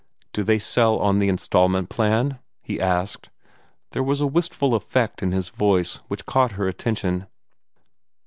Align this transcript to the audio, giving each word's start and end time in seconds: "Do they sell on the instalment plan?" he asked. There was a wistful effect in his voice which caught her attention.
"Do 0.33 0.41
they 0.41 0.57
sell 0.57 0.97
on 0.97 1.19
the 1.19 1.29
instalment 1.29 1.89
plan?" 1.89 2.39
he 2.63 2.81
asked. 2.81 3.29
There 3.91 4.01
was 4.01 4.19
a 4.19 4.25
wistful 4.25 4.73
effect 4.73 5.21
in 5.21 5.31
his 5.31 5.49
voice 5.49 5.97
which 6.07 6.25
caught 6.25 6.53
her 6.53 6.67
attention. 6.67 7.27